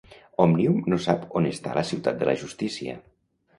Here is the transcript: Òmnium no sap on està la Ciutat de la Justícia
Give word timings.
Òmnium 0.45 0.79
no 0.93 0.99
sap 1.09 1.27
on 1.41 1.49
està 1.51 1.77
la 1.77 1.85
Ciutat 1.91 2.19
de 2.25 2.31
la 2.33 2.37
Justícia 2.47 2.99